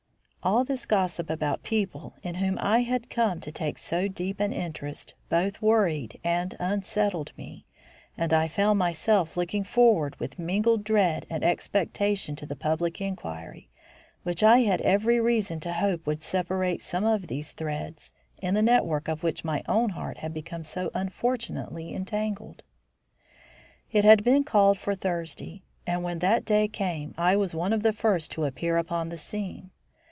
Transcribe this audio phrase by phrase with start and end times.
[0.43, 4.51] All this gossip about people in whom I had come to take so deep an
[4.51, 7.67] interest both worried and unsettled me;
[8.17, 13.69] and I found myself looking forward with mingled dread and expectation to the public inquiry,
[14.23, 18.11] which I had every reason to hope would separate some of these threads,
[18.41, 22.63] in the network of which my own heart had become so unfortunately entangled.
[23.91, 27.83] It had been called for Thursday, and when that day came I was one of
[27.83, 29.69] the first to appear upon the scene.